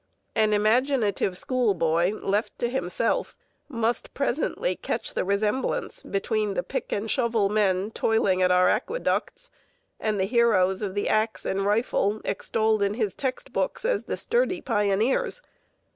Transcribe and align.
An 0.33 0.51
imaginative 0.51 1.37
schoolboy 1.37 2.13
left 2.13 2.57
to 2.57 2.71
himself 2.71 3.37
must 3.69 4.15
presently 4.15 4.75
catch 4.75 5.13
the 5.13 5.23
resemblance 5.23 6.01
between 6.01 6.55
the 6.55 6.63
pick 6.63 6.91
and 6.91 7.07
shovel 7.11 7.49
men 7.49 7.91
toiling 7.91 8.41
at 8.41 8.49
our 8.49 8.67
aqueducts 8.67 9.51
and 9.99 10.19
the 10.19 10.25
heroes 10.25 10.81
of 10.81 10.95
the 10.95 11.07
axe 11.07 11.45
and 11.45 11.67
rifle 11.67 12.19
extolled 12.25 12.81
in 12.81 12.95
his 12.95 13.13
textbooks 13.13 13.85
as 13.85 14.05
the 14.05 14.17
"sturdy 14.17 14.59
pioneers." 14.59 15.43